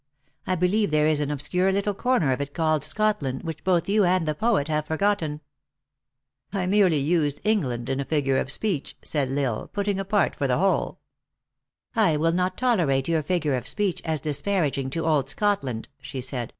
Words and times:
I 0.47 0.55
believe 0.55 0.89
there 0.89 1.05
is 1.05 1.21
an 1.21 1.29
obscure 1.29 1.71
little 1.71 1.93
corner 1.93 2.31
of 2.31 2.41
it 2.41 2.55
called 2.55 2.83
Scotland, 2.83 3.43
which 3.43 3.63
both 3.63 3.87
you 3.87 4.03
and 4.03 4.27
the 4.27 4.33
poet 4.33 4.67
have 4.67 4.87
forgotten."" 4.87 5.41
I 6.51 6.65
merely 6.65 6.97
used 6.97 7.39
England 7.43 7.87
in 7.87 7.99
a 7.99 8.05
figure 8.05 8.39
of 8.39 8.51
speech," 8.51 8.97
said 9.03 9.31
L 9.31 9.35
Tsle," 9.35 9.67
putting 9.73 9.99
a 9.99 10.05
part 10.05 10.35
for 10.35 10.47
the 10.47 10.57
whole."" 10.57 11.01
I 11.95 12.17
will 12.17 12.31
not 12.31 12.57
tolerate 12.57 13.07
your 13.07 13.21
figure 13.21 13.53
of 13.55 13.67
speech, 13.67 14.01
as 14.03 14.19
dis 14.19 14.41
paraging 14.41 14.89
to 14.93 15.05
old 15.05 15.29
Scotland," 15.29 15.87
she 16.01 16.19
said. 16.19 16.49